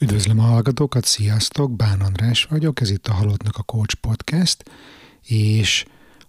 Üdvözlöm 0.00 0.38
a 0.38 0.42
hallgatókat, 0.42 1.04
sziasztok! 1.04 1.76
Bán 1.76 2.00
András 2.00 2.44
vagyok, 2.44 2.80
ez 2.80 2.90
itt 2.90 3.06
a 3.06 3.12
Halottnak 3.12 3.56
a 3.56 3.62
Coach 3.62 3.94
Podcast, 3.94 4.70
és 5.22 5.84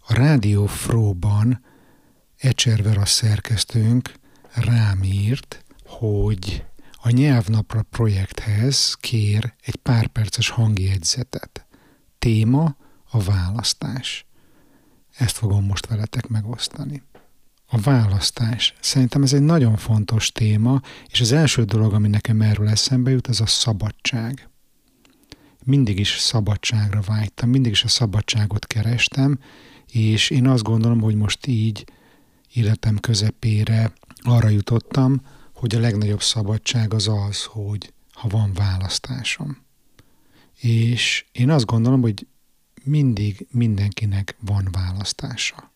a 0.08 0.14
Rádió 0.14 0.66
Fro-ban 0.66 1.64
Ecserver 2.38 2.98
a 2.98 3.06
szerkesztőnk 3.06 4.14
rám 4.54 5.04
írt, 5.04 5.64
hogy 5.86 6.66
a 7.02 7.10
nyelvnapra 7.10 7.82
projekthez 7.82 8.98
kér 9.00 9.54
egy 9.62 9.76
pár 9.76 10.08
perces 10.08 10.50
hangjegyzetet. 10.50 11.66
Téma 12.20 12.76
a 13.12 13.24
választás. 13.24 14.26
Ezt 15.18 15.38
fogom 15.38 15.66
most 15.66 15.88
veletek 15.88 16.28
megosztani. 16.28 17.04
A 17.72 17.78
választás. 17.78 18.74
Szerintem 18.80 19.24
ez 19.24 19.34
egy 19.34 19.42
nagyon 19.42 19.78
fontos 19.78 20.32
téma, 20.32 20.82
és 21.08 21.22
az 21.22 21.32
első 21.32 21.64
dolog, 21.64 21.94
ami 21.94 22.08
nekem 22.08 22.42
erről 22.42 22.68
eszembe 22.68 23.12
jut, 23.12 23.28
az 23.28 23.42
a 23.42 23.46
szabadság. 23.46 24.50
Mindig 25.64 26.00
is 26.00 26.18
szabadságra 26.18 27.02
vágytam, 27.02 27.50
mindig 27.50 27.72
is 27.72 27.84
a 27.84 27.88
szabadságot 27.88 28.68
kerestem, 28.68 29.40
és 29.92 30.30
én 30.30 30.48
azt 30.48 30.64
gondolom, 30.64 31.02
hogy 31.02 31.16
most 31.16 31.46
így 31.48 31.86
életem 32.54 32.98
közepére 32.98 33.94
arra 34.22 34.50
jutottam, 34.50 35.22
hogy 35.54 35.76
a 35.76 35.80
legnagyobb 35.80 36.22
szabadság 36.22 36.94
az 36.94 37.08
az, 37.08 37.44
hogy 37.44 37.94
ha 38.14 38.28
van 38.28 38.54
választásom. 38.54 39.58
És 40.60 41.26
én 41.32 41.50
azt 41.50 41.66
gondolom, 41.66 42.02
hogy 42.02 42.28
mindig 42.84 43.48
mindenkinek 43.52 44.36
van 44.40 44.68
választása. 44.72 45.72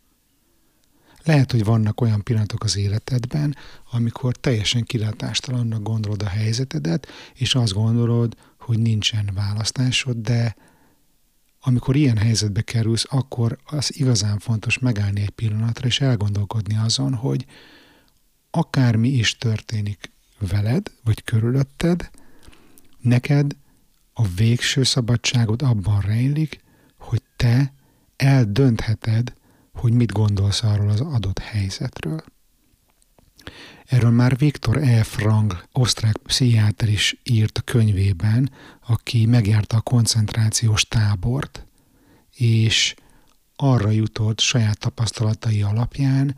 Lehet, 1.23 1.51
hogy 1.51 1.63
vannak 1.63 2.01
olyan 2.01 2.23
pillanatok 2.23 2.63
az 2.63 2.77
életedben, 2.77 3.55
amikor 3.91 4.35
teljesen 4.35 4.83
kilátástalannak 4.83 5.83
gondolod 5.83 6.21
a 6.21 6.27
helyzetedet, 6.27 7.07
és 7.33 7.55
azt 7.55 7.73
gondolod, 7.73 8.35
hogy 8.59 8.79
nincsen 8.79 9.29
választásod, 9.33 10.17
de 10.17 10.55
amikor 11.61 11.95
ilyen 11.95 12.17
helyzetbe 12.17 12.61
kerülsz, 12.61 13.05
akkor 13.09 13.57
az 13.65 13.97
igazán 13.97 14.39
fontos 14.39 14.79
megállni 14.79 15.21
egy 15.21 15.29
pillanatra, 15.29 15.87
és 15.87 16.01
elgondolkodni 16.01 16.77
azon, 16.77 17.13
hogy 17.13 17.45
akármi 18.51 19.09
is 19.09 19.37
történik 19.37 20.11
veled, 20.39 20.91
vagy 21.03 21.23
körülötted, 21.23 22.09
neked 22.99 23.55
a 24.13 24.27
végső 24.27 24.83
szabadságod 24.83 25.61
abban 25.61 26.01
rejlik, 26.01 26.59
hogy 26.97 27.21
te 27.35 27.73
eldöntheted, 28.15 29.33
hogy 29.73 29.93
mit 29.93 30.11
gondolsz 30.11 30.63
arról 30.63 30.89
az 30.89 31.01
adott 31.01 31.39
helyzetről. 31.39 32.23
Erről 33.85 34.11
már 34.11 34.37
Viktor 34.37 34.77
E. 34.77 35.03
Frank, 35.03 35.67
osztrák 35.71 36.17
pszichiáter 36.17 36.89
is 36.89 37.19
írt 37.23 37.57
a 37.57 37.61
könyvében, 37.61 38.51
aki 38.87 39.25
megjárta 39.25 39.77
a 39.77 39.81
koncentrációs 39.81 40.87
tábort, 40.87 41.65
és 42.35 42.95
arra 43.55 43.89
jutott 43.89 44.39
saját 44.39 44.79
tapasztalatai 44.79 45.61
alapján, 45.61 46.35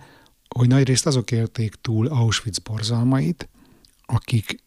hogy 0.47 0.67
nagyrészt 0.67 1.05
azok 1.05 1.31
érték 1.31 1.75
túl 1.81 2.07
Auschwitz 2.07 2.59
borzalmait, 2.59 3.49
akik 4.05 4.63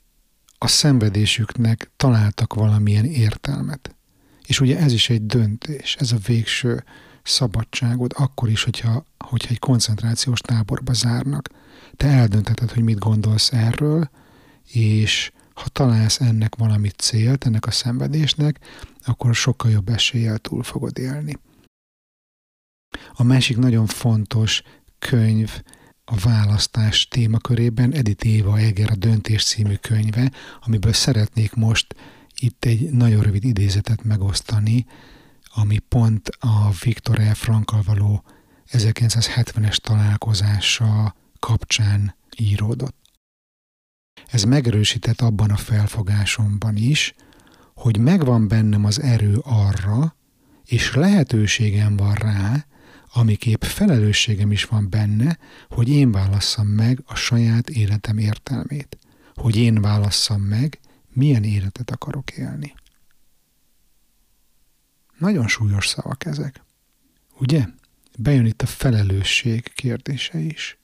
a 0.58 0.66
szenvedésüknek 0.66 1.90
találtak 1.96 2.54
valamilyen 2.54 3.04
értelmet. 3.04 3.94
És 4.46 4.60
ugye 4.60 4.78
ez 4.78 4.92
is 4.92 5.10
egy 5.10 5.26
döntés, 5.26 5.96
ez 5.96 6.12
a 6.12 6.16
végső 6.26 6.84
szabadságod, 7.28 8.12
akkor 8.16 8.48
is, 8.48 8.62
hogyha, 8.62 9.04
hogyha 9.18 9.50
egy 9.50 9.58
koncentrációs 9.58 10.40
táborba 10.40 10.92
zárnak. 10.92 11.48
Te 11.96 12.06
eldöntheted, 12.06 12.70
hogy 12.70 12.82
mit 12.82 12.98
gondolsz 12.98 13.52
erről, 13.52 14.10
és 14.72 15.32
ha 15.54 15.68
találsz 15.68 16.20
ennek 16.20 16.56
valamit 16.56 17.00
célt, 17.00 17.46
ennek 17.46 17.66
a 17.66 17.70
szenvedésnek, 17.70 18.60
akkor 19.04 19.34
sokkal 19.34 19.70
jobb 19.70 19.88
eséllyel 19.88 20.38
túl 20.38 20.62
fogod 20.62 20.98
élni. 20.98 21.38
A 23.12 23.22
másik 23.22 23.56
nagyon 23.56 23.86
fontos 23.86 24.62
könyv 24.98 25.62
a 26.04 26.16
választás 26.16 27.08
témakörében 27.08 27.92
Edith 27.92 28.26
Éva 28.26 28.58
Eger 28.58 28.90
a 28.90 28.96
Döntés 28.96 29.44
című 29.44 29.74
könyve, 29.74 30.32
amiből 30.60 30.92
szeretnék 30.92 31.54
most 31.54 31.94
itt 32.40 32.64
egy 32.64 32.90
nagyon 32.90 33.22
rövid 33.22 33.44
idézetet 33.44 34.04
megosztani, 34.04 34.86
ami 35.54 35.78
pont 35.78 36.28
a 36.38 36.70
Viktor 36.82 37.18
E. 37.18 37.34
Frankkal 37.34 37.82
való 37.82 38.24
1970-es 38.70 39.76
találkozása 39.76 41.14
kapcsán 41.38 42.16
íródott. 42.36 42.96
Ez 44.26 44.42
megerősített 44.42 45.20
abban 45.20 45.50
a 45.50 45.56
felfogásomban 45.56 46.76
is, 46.76 47.14
hogy 47.74 47.98
megvan 47.98 48.48
bennem 48.48 48.84
az 48.84 49.00
erő 49.00 49.38
arra, 49.42 50.16
és 50.64 50.94
lehetőségem 50.94 51.96
van 51.96 52.14
rá, 52.14 52.66
amiképp 53.12 53.62
felelősségem 53.62 54.52
is 54.52 54.64
van 54.64 54.90
benne, 54.90 55.38
hogy 55.68 55.88
én 55.88 56.12
válasszam 56.12 56.66
meg 56.66 57.02
a 57.06 57.14
saját 57.14 57.68
életem 57.68 58.18
értelmét. 58.18 58.98
Hogy 59.34 59.56
én 59.56 59.80
válasszam 59.80 60.40
meg, 60.40 60.80
milyen 61.12 61.44
életet 61.44 61.90
akarok 61.90 62.30
élni. 62.30 62.74
Nagyon 65.18 65.48
súlyos 65.48 65.86
szavak 65.86 66.24
ezek. 66.24 66.62
Ugye? 67.38 67.66
Bejön 68.18 68.46
itt 68.46 68.62
a 68.62 68.66
felelősség 68.66 69.72
kérdése 69.74 70.38
is. 70.38 70.78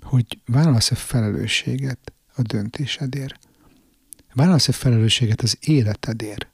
Hogy 0.00 0.38
válasz-e 0.46 0.94
felelősséget 0.94 2.12
a 2.34 2.42
döntésedért? 2.42 3.38
Válasz-e 4.34 4.72
felelősséget 4.72 5.40
az 5.40 5.56
életedért? 5.60 6.48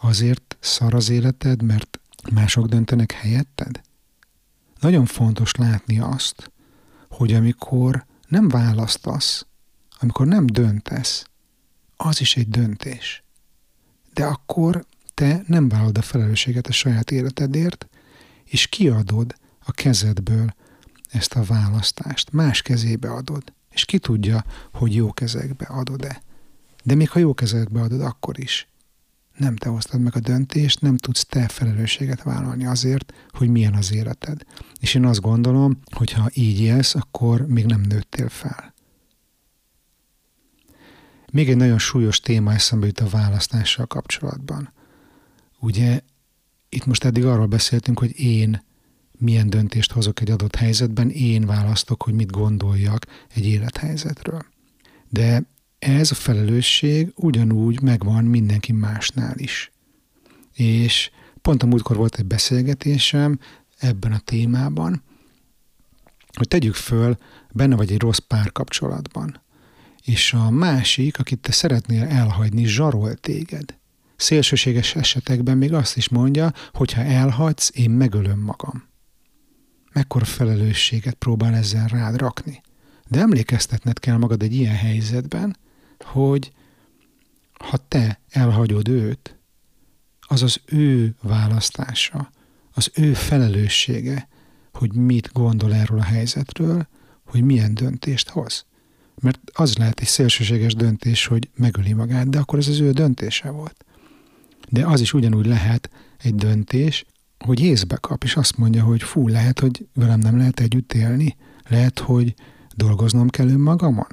Azért 0.00 0.56
szar 0.60 0.94
az 0.94 1.08
életed, 1.08 1.62
mert 1.62 2.00
mások 2.32 2.66
döntenek 2.66 3.12
helyetted? 3.12 3.80
Nagyon 4.80 5.06
fontos 5.06 5.54
látni 5.54 5.98
azt, 5.98 6.50
hogy 7.08 7.32
amikor 7.32 8.06
nem 8.28 8.48
választasz, 8.48 9.46
amikor 9.98 10.26
nem 10.26 10.46
döntesz, 10.46 11.26
az 11.96 12.20
is 12.20 12.36
egy 12.36 12.48
döntés 12.48 13.25
de 14.16 14.24
akkor 14.24 14.84
te 15.14 15.42
nem 15.46 15.68
vállalod 15.68 15.98
a 15.98 16.02
felelősséget 16.02 16.66
a 16.66 16.72
saját 16.72 17.10
életedért, 17.10 17.88
és 18.44 18.66
kiadod 18.66 19.34
a 19.64 19.72
kezedből 19.72 20.54
ezt 21.10 21.34
a 21.34 21.42
választást. 21.42 22.32
Más 22.32 22.62
kezébe 22.62 23.10
adod. 23.10 23.52
És 23.70 23.84
ki 23.84 23.98
tudja, 23.98 24.44
hogy 24.72 24.94
jó 24.94 25.12
kezekbe 25.12 25.64
adod-e. 25.64 26.22
De 26.82 26.94
még 26.94 27.10
ha 27.10 27.18
jó 27.18 27.34
kezekbe 27.34 27.80
adod, 27.80 28.00
akkor 28.00 28.38
is. 28.38 28.68
Nem 29.36 29.56
te 29.56 29.68
hoztad 29.68 30.00
meg 30.00 30.16
a 30.16 30.20
döntést, 30.20 30.80
nem 30.80 30.96
tudsz 30.96 31.24
te 31.24 31.48
felelősséget 31.48 32.22
vállalni 32.22 32.66
azért, 32.66 33.12
hogy 33.30 33.48
milyen 33.48 33.74
az 33.74 33.92
életed. 33.92 34.42
És 34.80 34.94
én 34.94 35.04
azt 35.04 35.20
gondolom, 35.20 35.78
hogy 35.90 36.12
ha 36.12 36.30
így 36.34 36.60
élsz, 36.60 36.94
akkor 36.94 37.46
még 37.46 37.64
nem 37.66 37.80
nőttél 37.80 38.28
fel. 38.28 38.74
Még 41.36 41.50
egy 41.50 41.56
nagyon 41.56 41.78
súlyos 41.78 42.20
téma 42.20 42.52
eszembe 42.52 42.86
jut 42.86 43.00
a 43.00 43.08
választással 43.08 43.86
kapcsolatban. 43.86 44.72
Ugye 45.60 46.00
itt 46.68 46.84
most 46.86 47.04
eddig 47.04 47.24
arról 47.24 47.46
beszéltünk, 47.46 47.98
hogy 47.98 48.20
én 48.20 48.64
milyen 49.12 49.50
döntést 49.50 49.92
hozok 49.92 50.20
egy 50.20 50.30
adott 50.30 50.56
helyzetben, 50.56 51.10
én 51.10 51.46
választok, 51.46 52.02
hogy 52.02 52.14
mit 52.14 52.30
gondoljak 52.30 53.06
egy 53.34 53.46
élethelyzetről. 53.46 54.44
De 55.08 55.42
ez 55.78 56.10
a 56.10 56.14
felelősség 56.14 57.12
ugyanúgy 57.14 57.80
megvan 57.80 58.24
mindenki 58.24 58.72
másnál 58.72 59.38
is. 59.38 59.72
És 60.52 61.10
pont 61.42 61.62
a 61.62 61.66
múltkor 61.66 61.96
volt 61.96 62.18
egy 62.18 62.26
beszélgetésem 62.26 63.38
ebben 63.78 64.12
a 64.12 64.18
témában, 64.18 65.02
hogy 66.32 66.48
tegyük 66.48 66.74
föl, 66.74 67.16
benne 67.52 67.76
vagy 67.76 67.92
egy 67.92 68.00
rossz 68.00 68.18
párkapcsolatban 68.18 69.44
és 70.06 70.32
a 70.32 70.50
másik, 70.50 71.18
akit 71.18 71.38
te 71.38 71.52
szeretnél 71.52 72.02
elhagyni, 72.02 72.66
zsarol 72.66 73.14
téged. 73.14 73.78
Szélsőséges 74.16 74.94
esetekben 74.94 75.58
még 75.58 75.72
azt 75.72 75.96
is 75.96 76.08
mondja, 76.08 76.52
hogy 76.72 76.92
ha 76.92 77.00
elhagysz, 77.00 77.70
én 77.74 77.90
megölöm 77.90 78.38
magam. 78.38 78.88
Mekkora 79.92 80.24
felelősséget 80.24 81.14
próbál 81.14 81.54
ezzel 81.54 81.86
rád 81.86 82.16
rakni. 82.16 82.62
De 83.08 83.20
emlékeztetned 83.20 83.98
kell 83.98 84.16
magad 84.16 84.42
egy 84.42 84.54
ilyen 84.54 84.74
helyzetben, 84.74 85.56
hogy 85.98 86.52
ha 87.58 87.76
te 87.76 88.20
elhagyod 88.28 88.88
őt, 88.88 89.36
az 90.20 90.42
az 90.42 90.60
ő 90.66 91.14
választása, 91.22 92.30
az 92.72 92.90
ő 92.94 93.14
felelőssége, 93.14 94.28
hogy 94.72 94.92
mit 94.92 95.32
gondol 95.32 95.74
erről 95.74 95.98
a 95.98 96.02
helyzetről, 96.02 96.88
hogy 97.24 97.42
milyen 97.42 97.74
döntést 97.74 98.28
hoz. 98.28 98.66
Mert 99.22 99.40
az 99.52 99.76
lehet 99.76 100.00
egy 100.00 100.06
szélsőséges 100.06 100.74
döntés, 100.74 101.26
hogy 101.26 101.48
megöli 101.56 101.92
magát, 101.92 102.28
de 102.28 102.38
akkor 102.38 102.58
ez 102.58 102.68
az 102.68 102.80
ő 102.80 102.90
döntése 102.90 103.50
volt. 103.50 103.84
De 104.68 104.86
az 104.86 105.00
is 105.00 105.12
ugyanúgy 105.12 105.46
lehet 105.46 105.90
egy 106.18 106.34
döntés, 106.34 107.04
hogy 107.38 107.60
észbe 107.60 107.96
kap, 107.96 108.24
és 108.24 108.36
azt 108.36 108.56
mondja, 108.56 108.84
hogy 108.84 109.02
fú, 109.02 109.28
lehet, 109.28 109.60
hogy 109.60 109.86
velem 109.94 110.18
nem 110.18 110.36
lehet 110.36 110.60
együtt 110.60 110.92
élni, 110.92 111.36
lehet, 111.68 111.98
hogy 111.98 112.34
dolgoznom 112.74 113.28
kell 113.28 113.48
önmagamon, 113.48 114.06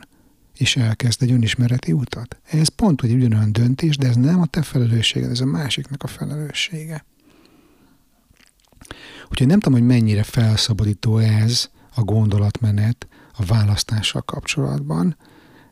és 0.57 0.75
elkezd 0.75 1.23
egy 1.23 1.31
önismereti 1.31 1.91
utat. 1.91 2.39
Ez 2.43 2.67
pont 2.67 3.01
hogy 3.01 3.11
ugyanolyan 3.11 3.51
döntés, 3.51 3.97
de 3.97 4.07
ez 4.07 4.15
nem 4.15 4.41
a 4.41 4.45
te 4.45 4.61
felelősséged, 4.61 5.29
ez 5.29 5.39
a 5.39 5.45
másiknak 5.45 6.03
a 6.03 6.07
felelőssége. 6.07 7.05
Úgyhogy 9.29 9.47
nem 9.47 9.59
tudom, 9.59 9.79
hogy 9.79 9.87
mennyire 9.87 10.23
felszabadító 10.23 11.17
ez 11.17 11.69
a 11.95 12.01
gondolatmenet 12.01 13.07
a 13.37 13.45
választással 13.45 14.21
kapcsolatban, 14.21 15.17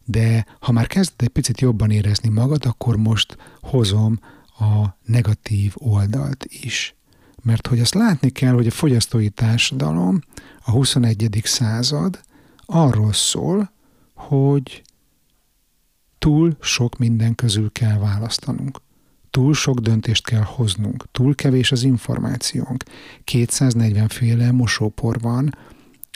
de 0.05 0.45
ha 0.59 0.71
már 0.71 0.87
kezded 0.87 1.21
egy 1.21 1.27
picit 1.27 1.61
jobban 1.61 1.91
érezni 1.91 2.29
magad, 2.29 2.65
akkor 2.65 2.97
most 2.97 3.37
hozom 3.61 4.19
a 4.59 4.97
negatív 5.05 5.73
oldalt 5.77 6.45
is. 6.45 6.95
Mert 7.43 7.67
hogy 7.67 7.79
azt 7.79 7.93
látni 7.93 8.29
kell, 8.29 8.53
hogy 8.53 8.67
a 8.67 8.71
fogyasztói 8.71 9.29
társadalom, 9.29 10.21
a 10.65 10.71
21. 10.71 11.41
század 11.43 12.21
arról 12.65 13.13
szól, 13.13 13.71
hogy 14.13 14.81
túl 16.19 16.57
sok 16.59 16.97
minden 16.97 17.35
közül 17.35 17.71
kell 17.71 17.97
választanunk. 17.97 18.81
Túl 19.29 19.53
sok 19.53 19.79
döntést 19.79 20.25
kell 20.25 20.41
hoznunk, 20.41 21.05
túl 21.11 21.35
kevés 21.35 21.71
az 21.71 21.83
információnk. 21.83 22.83
240 23.23 24.07
féle 24.07 24.51
mosópor 24.51 25.19
van 25.19 25.55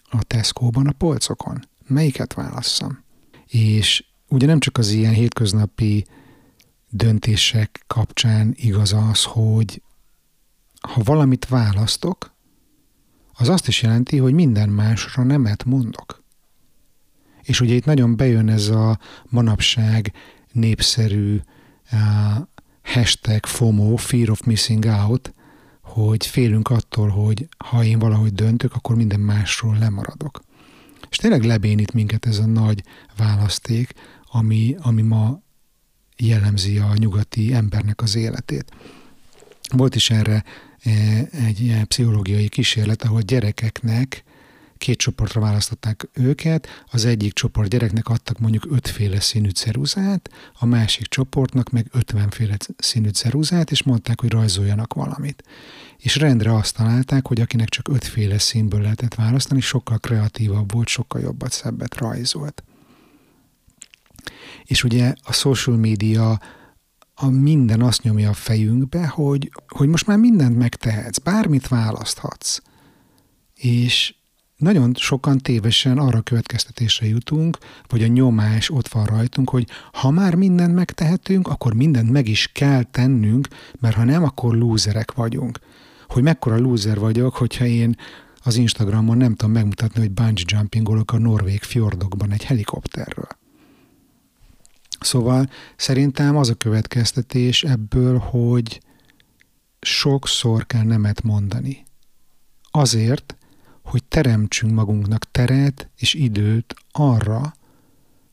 a 0.09 0.23
Tesco-ban 0.23 0.87
a 0.87 0.91
polcokon. 0.91 1.67
Melyiket 1.87 2.33
válasszam? 2.33 3.03
És 3.47 4.05
ugye 4.27 4.45
nem 4.45 4.59
csak 4.59 4.77
az 4.77 4.89
ilyen 4.89 5.13
hétköznapi 5.13 6.05
döntések 6.89 7.83
kapcsán 7.87 8.53
igaz 8.55 8.93
az, 8.93 9.23
hogy 9.23 9.81
ha 10.81 11.01
valamit 11.03 11.47
választok, 11.47 12.33
az 13.33 13.49
azt 13.49 13.67
is 13.67 13.81
jelenti, 13.81 14.17
hogy 14.17 14.33
minden 14.33 14.69
másra 14.69 15.23
nemet 15.23 15.63
mondok. 15.63 16.23
És 17.41 17.59
ugye 17.59 17.73
itt 17.73 17.85
nagyon 17.85 18.15
bejön 18.15 18.49
ez 18.49 18.67
a 18.67 18.99
manapság 19.29 20.13
népszerű 20.51 21.39
uh, 21.91 21.99
hashtag 22.83 23.45
FOMO, 23.45 23.95
Fear 23.95 24.29
of 24.29 24.41
Missing 24.41 24.85
Out, 24.85 25.33
hogy 25.95 26.25
félünk 26.25 26.69
attól, 26.69 27.09
hogy 27.09 27.47
ha 27.57 27.83
én 27.83 27.99
valahogy 27.99 28.33
döntök, 28.33 28.73
akkor 28.73 28.95
minden 28.95 29.19
másról 29.19 29.77
lemaradok. 29.77 30.43
És 31.09 31.17
tényleg 31.17 31.43
lebénít 31.43 31.93
minket 31.93 32.25
ez 32.25 32.37
a 32.37 32.45
nagy 32.45 32.83
választék, 33.17 33.93
ami, 34.31 34.75
ami 34.79 35.01
ma 35.01 35.41
jellemzi 36.17 36.77
a 36.77 36.93
nyugati 36.95 37.53
embernek 37.53 38.01
az 38.01 38.15
életét. 38.15 38.71
Volt 39.75 39.95
is 39.95 40.09
erre 40.09 40.43
eh, 40.79 41.21
egy 41.21 41.81
pszichológiai 41.87 42.47
kísérlet, 42.47 43.03
ahol 43.03 43.21
gyerekeknek 43.21 44.23
két 44.77 44.97
csoportra 44.97 45.41
választották 45.41 46.09
őket, 46.13 46.67
az 46.91 47.05
egyik 47.05 47.33
csoport 47.33 47.69
gyereknek 47.69 48.07
adtak 48.07 48.39
mondjuk 48.39 48.65
ötféle 48.69 49.19
színű 49.19 49.49
ceruzát, 49.49 50.29
a 50.53 50.65
másik 50.65 51.07
csoportnak 51.07 51.69
meg 51.69 51.87
ötvenféle 51.91 52.57
színű 52.77 53.09
ceruzát, 53.09 53.71
és 53.71 53.83
mondták, 53.83 54.21
hogy 54.21 54.31
rajzoljanak 54.31 54.93
valamit. 54.93 55.43
És 55.97 56.15
rendre 56.15 56.55
azt 56.55 56.75
találták, 56.75 57.27
hogy 57.27 57.41
akinek 57.41 57.69
csak 57.69 57.87
ötféle 57.87 58.39
színből 58.39 58.81
lehetett 58.81 59.15
választani, 59.15 59.59
sokkal 59.61 59.97
kreatívabb 59.97 60.71
volt, 60.71 60.87
sokkal 60.87 61.21
jobbat, 61.21 61.51
szebbet 61.51 61.97
rajzolt. 61.97 62.63
És 64.63 64.83
ugye 64.83 65.13
a 65.23 65.33
social 65.33 65.77
media 65.77 66.39
a 67.15 67.29
minden 67.29 67.81
azt 67.81 68.03
nyomja 68.03 68.29
a 68.29 68.33
fejünkbe, 68.33 69.07
hogy, 69.07 69.51
hogy 69.67 69.87
most 69.87 70.07
már 70.07 70.17
mindent 70.17 70.57
megtehetsz, 70.57 71.17
bármit 71.17 71.67
választhatsz. 71.67 72.61
És 73.53 74.15
nagyon 74.57 74.93
sokan 74.93 75.37
tévesen 75.37 75.97
arra 75.97 76.21
következtetésre 76.21 77.07
jutunk, 77.07 77.57
vagy 77.87 78.03
a 78.03 78.07
nyomás 78.07 78.69
ott 78.69 78.87
van 78.87 79.05
rajtunk, 79.05 79.49
hogy 79.49 79.67
ha 79.91 80.11
már 80.11 80.35
mindent 80.35 80.73
megtehetünk, 80.73 81.47
akkor 81.47 81.73
mindent 81.73 82.11
meg 82.11 82.27
is 82.27 82.49
kell 82.53 82.83
tennünk, 82.83 83.47
mert 83.79 83.95
ha 83.95 84.03
nem, 84.03 84.23
akkor 84.23 84.55
lúzerek 84.55 85.13
vagyunk. 85.13 85.59
Hogy 86.07 86.23
mekkora 86.23 86.57
lúzer 86.57 86.99
vagyok, 86.99 87.35
hogyha 87.35 87.65
én 87.65 87.95
az 88.43 88.55
Instagramon 88.55 89.17
nem 89.17 89.35
tudom 89.35 89.53
megmutatni, 89.53 89.99
hogy 89.99 90.11
bungee 90.11 90.43
jumpingolok 90.47 91.11
a 91.11 91.17
norvég 91.17 91.63
fjordokban 91.63 92.31
egy 92.31 92.43
helikopterről. 92.43 93.27
Szóval 94.99 95.49
szerintem 95.75 96.37
az 96.37 96.49
a 96.49 96.53
következtetés 96.53 97.63
ebből, 97.63 98.17
hogy 98.17 98.81
sokszor 99.81 100.65
kell 100.65 100.83
nemet 100.83 101.23
mondani. 101.23 101.83
Azért, 102.71 103.35
hogy 103.85 104.03
teremtsünk 104.03 104.73
magunknak 104.73 105.31
teret 105.31 105.89
és 105.97 106.13
időt 106.13 106.75
arra, 106.91 107.53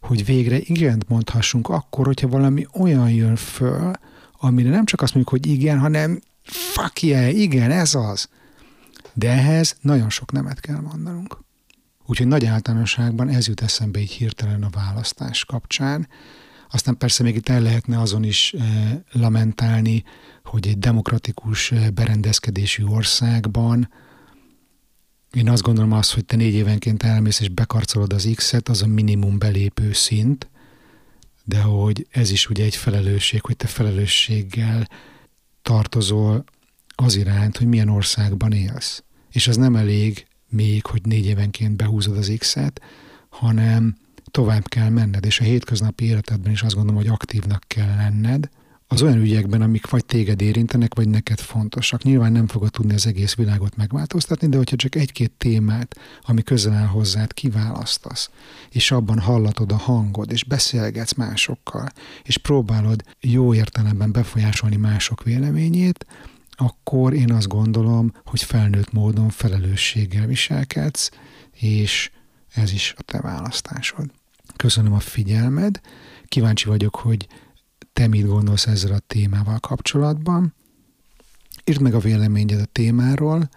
hogy 0.00 0.24
végre 0.24 0.58
igent 0.58 1.08
mondhassunk 1.08 1.68
akkor, 1.68 2.06
hogyha 2.06 2.28
valami 2.28 2.66
olyan 2.72 3.10
jön 3.10 3.36
föl, 3.36 3.92
amire 4.38 4.70
nem 4.70 4.84
csak 4.84 5.00
azt 5.00 5.14
mondjuk, 5.14 5.42
hogy 5.42 5.52
igen, 5.52 5.78
hanem 5.78 6.20
fuck 6.42 7.02
yeah, 7.02 7.38
igen, 7.38 7.70
ez 7.70 7.94
az. 7.94 8.28
De 9.12 9.30
ehhez 9.30 9.76
nagyon 9.80 10.10
sok 10.10 10.32
nemet 10.32 10.60
kell 10.60 10.80
mondanunk. 10.80 11.38
Úgyhogy 12.06 12.26
nagy 12.26 12.46
általánosságban 12.46 13.28
ez 13.28 13.48
jut 13.48 13.60
eszembe 13.60 13.98
így 14.00 14.10
hirtelen 14.10 14.62
a 14.62 14.70
választás 14.70 15.44
kapcsán. 15.44 16.08
Aztán 16.70 16.96
persze 16.96 17.22
még 17.22 17.34
itt 17.34 17.48
el 17.48 17.60
lehetne 17.60 18.00
azon 18.00 18.24
is 18.24 18.52
eh, 18.52 18.64
lamentálni, 19.12 20.04
hogy 20.44 20.66
egy 20.66 20.78
demokratikus 20.78 21.72
eh, 21.72 21.90
berendezkedésű 21.90 22.84
országban 22.84 23.88
én 25.32 25.48
azt 25.48 25.62
gondolom 25.62 25.92
azt, 25.92 26.14
hogy 26.14 26.24
te 26.24 26.36
négy 26.36 26.54
évenként 26.54 27.02
elmész 27.02 27.40
és 27.40 27.48
bekarcolod 27.48 28.12
az 28.12 28.28
X-et, 28.34 28.68
az 28.68 28.82
a 28.82 28.86
minimum 28.86 29.38
belépő 29.38 29.92
szint, 29.92 30.50
de 31.44 31.60
hogy 31.60 32.06
ez 32.10 32.30
is 32.30 32.48
ugye 32.48 32.64
egy 32.64 32.76
felelősség, 32.76 33.40
hogy 33.42 33.56
te 33.56 33.66
felelősséggel 33.66 34.88
tartozol 35.62 36.44
az 36.94 37.16
iránt, 37.16 37.56
hogy 37.56 37.66
milyen 37.66 37.88
országban 37.88 38.52
élsz. 38.52 39.02
És 39.30 39.48
az 39.48 39.56
nem 39.56 39.76
elég 39.76 40.26
még, 40.48 40.86
hogy 40.86 41.02
négy 41.02 41.26
évenként 41.26 41.76
behúzod 41.76 42.16
az 42.16 42.32
X-et, 42.38 42.80
hanem 43.28 43.96
tovább 44.30 44.68
kell 44.68 44.88
menned, 44.88 45.24
és 45.24 45.40
a 45.40 45.44
hétköznapi 45.44 46.04
életedben 46.04 46.52
is 46.52 46.62
azt 46.62 46.74
gondolom, 46.74 47.00
hogy 47.02 47.10
aktívnak 47.10 47.64
kell 47.66 47.94
lenned, 47.96 48.48
az 48.92 49.02
olyan 49.02 49.18
ügyekben, 49.18 49.62
amik 49.62 49.90
vagy 49.90 50.04
téged 50.04 50.40
érintenek, 50.40 50.94
vagy 50.94 51.08
neked 51.08 51.38
fontosak. 51.38 52.02
Nyilván 52.02 52.32
nem 52.32 52.46
fogod 52.46 52.70
tudni 52.70 52.94
az 52.94 53.06
egész 53.06 53.34
világot 53.34 53.76
megváltoztatni, 53.76 54.48
de 54.48 54.56
hogyha 54.56 54.76
csak 54.76 54.94
egy-két 54.94 55.30
témát, 55.30 55.96
ami 56.22 56.42
közel 56.42 56.72
áll 56.72 56.86
hozzád, 56.86 57.32
kiválasztasz, 57.32 58.30
és 58.70 58.90
abban 58.90 59.18
hallatod 59.18 59.72
a 59.72 59.76
hangod, 59.76 60.30
és 60.30 60.44
beszélgetsz 60.44 61.14
másokkal, 61.14 61.88
és 62.22 62.36
próbálod 62.36 63.02
jó 63.20 63.54
értelemben 63.54 64.12
befolyásolni 64.12 64.76
mások 64.76 65.22
véleményét, 65.22 66.06
akkor 66.50 67.12
én 67.12 67.32
azt 67.32 67.48
gondolom, 67.48 68.12
hogy 68.24 68.42
felnőtt 68.42 68.92
módon 68.92 69.30
felelősséggel 69.30 70.26
viselkedsz, 70.26 71.10
és 71.52 72.10
ez 72.54 72.72
is 72.72 72.94
a 72.96 73.02
te 73.02 73.20
választásod. 73.20 74.10
Köszönöm 74.56 74.92
a 74.92 75.00
figyelmed, 75.00 75.80
kíváncsi 76.26 76.68
vagyok, 76.68 76.96
hogy 76.96 77.26
te 77.92 78.06
mit 78.06 78.26
gondolsz 78.26 78.66
ezzel 78.66 78.92
a 78.92 78.98
témával 78.98 79.58
kapcsolatban. 79.58 80.54
Írd 81.64 81.80
meg 81.80 81.94
a 81.94 81.98
véleményed 81.98 82.60
a 82.60 82.64
témáról 82.64 83.48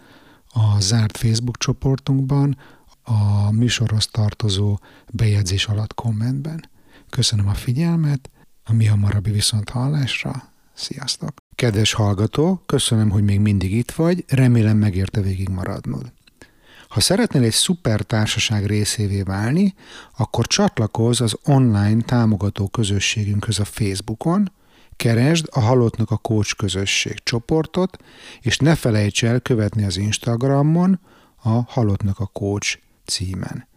a 0.55 0.79
zárt 0.79 1.17
Facebook 1.17 1.57
csoportunkban, 1.57 2.57
a 3.03 3.51
műsorhoz 3.51 4.07
tartozó 4.07 4.79
bejegyzés 5.11 5.65
alatt 5.65 5.93
kommentben. 5.93 6.69
Köszönöm 7.09 7.47
a 7.47 7.53
figyelmet, 7.53 8.29
a 8.63 8.73
mi 8.73 8.85
hamarabbi 8.85 9.31
viszont 9.31 9.69
hallásra. 9.69 10.51
Sziasztok! 10.73 11.33
Kedves 11.55 11.93
hallgató, 11.93 12.61
köszönöm, 12.65 13.09
hogy 13.09 13.23
még 13.23 13.39
mindig 13.39 13.71
itt 13.71 13.91
vagy, 13.91 14.25
remélem 14.27 14.77
megérte 14.77 15.21
végig 15.21 15.49
maradnod. 15.49 16.13
Ha 16.95 17.01
szeretnél 17.01 17.43
egy 17.43 17.51
szuper 17.51 18.01
társaság 18.01 18.65
részévé 18.65 19.21
válni, 19.21 19.73
akkor 20.17 20.47
csatlakozz 20.47 21.21
az 21.21 21.37
online 21.45 22.01
támogató 22.01 22.67
közösségünkhöz 22.67 23.59
a 23.59 23.65
Facebookon, 23.65 24.51
keresd 24.95 25.47
a 25.51 25.59
Halottnak 25.59 26.11
a 26.11 26.17
Coach 26.17 26.55
közösség 26.55 27.23
csoportot, 27.23 27.97
és 28.41 28.57
ne 28.57 28.75
felejts 28.75 29.23
el 29.23 29.39
követni 29.39 29.83
az 29.83 29.97
Instagramon 29.97 30.99
a 31.35 31.61
Halottnak 31.67 32.19
a 32.19 32.25
Coach 32.25 32.79
címen. 33.05 33.67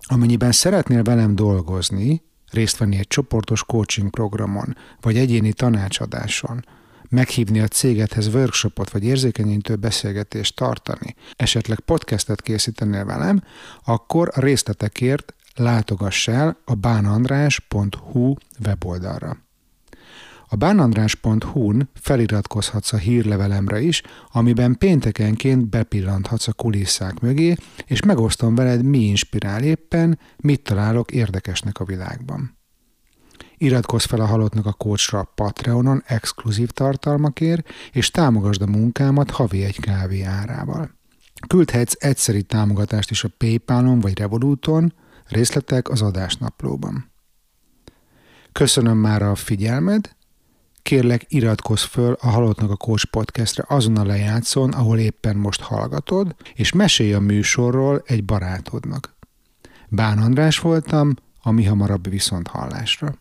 Amennyiben 0.00 0.52
szeretnél 0.52 1.02
velem 1.02 1.34
dolgozni, 1.34 2.22
részt 2.50 2.76
venni 2.76 2.96
egy 2.96 3.08
csoportos 3.08 3.64
coaching 3.64 4.10
programon, 4.10 4.76
vagy 5.00 5.16
egyéni 5.16 5.52
tanácsadáson, 5.52 6.64
meghívni 7.10 7.60
a 7.60 7.68
cégedhez 7.68 8.34
workshopot 8.34 8.90
vagy 8.90 9.04
érzékenyítő 9.04 9.76
beszélgetést 9.76 10.56
tartani, 10.56 11.14
esetleg 11.36 11.80
podcastet 11.80 12.42
készítenél 12.42 13.04
velem, 13.04 13.42
akkor 13.84 14.30
a 14.34 14.40
részletekért 14.40 15.34
látogass 15.54 16.28
el 16.28 16.56
a 16.64 16.74
bánandrás.hu 16.74 18.34
weboldalra. 18.64 19.36
A 20.52 20.56
bánandrás.hu-n 20.56 21.88
feliratkozhatsz 21.94 22.92
a 22.92 22.96
hírlevelemre 22.96 23.80
is, 23.80 24.02
amiben 24.32 24.78
péntekenként 24.78 25.68
bepillanthatsz 25.68 26.48
a 26.48 26.52
kulisszák 26.52 27.20
mögé, 27.20 27.54
és 27.86 28.02
megosztom 28.02 28.54
veled, 28.54 28.84
mi 28.84 28.98
inspirál 28.98 29.62
éppen, 29.62 30.18
mit 30.36 30.62
találok 30.62 31.10
érdekesnek 31.10 31.80
a 31.80 31.84
világban. 31.84 32.59
Iratkozz 33.62 34.04
fel 34.04 34.20
a 34.20 34.26
Halottnak 34.26 34.66
a 34.66 34.72
Kócsra 34.72 35.32
Patreonon 35.34 36.02
exkluzív 36.06 36.70
tartalmakért, 36.70 37.68
és 37.92 38.10
támogasd 38.10 38.62
a 38.62 38.66
munkámat 38.66 39.30
havi 39.30 39.64
egy 39.64 39.80
kávé 39.80 40.22
árával. 40.22 40.90
Küldhetsz 41.46 41.94
egyszeri 41.98 42.42
támogatást 42.42 43.10
is 43.10 43.24
a 43.24 43.28
Paypalon 43.38 44.00
vagy 44.00 44.18
Revoluton, 44.18 44.92
részletek 45.26 45.88
az 45.88 46.02
adásnaplóban. 46.02 47.10
Köszönöm 48.52 48.98
már 48.98 49.22
a 49.22 49.34
figyelmed, 49.34 50.16
kérlek 50.82 51.24
iratkozz 51.28 51.82
föl 51.82 52.16
a 52.20 52.28
Halottnak 52.28 52.70
a 52.70 52.76
Coach 52.76 53.04
podcastre 53.04 53.64
azon 53.68 53.96
a 53.96 54.04
lejátszón, 54.04 54.72
ahol 54.72 54.98
éppen 54.98 55.36
most 55.36 55.60
hallgatod, 55.60 56.34
és 56.54 56.72
mesélj 56.72 57.12
a 57.12 57.20
műsorról 57.20 58.02
egy 58.06 58.24
barátodnak. 58.24 59.14
Bán 59.88 60.18
András 60.18 60.58
voltam, 60.58 61.14
a 61.42 61.50
mi 61.50 61.64
hamarabb 61.64 62.10
viszont 62.10 62.48
hallásra. 62.48 63.14